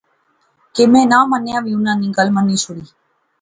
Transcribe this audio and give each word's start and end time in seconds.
کہ 0.75 0.83
میں 0.91 1.05
ناں 1.11 1.25
منیاں 1.31 1.61
وی 1.63 1.71
انیں 1.75 1.97
نی 2.01 2.07
گل 2.17 2.29
منی 2.35 2.57
شوڑی 2.63 2.85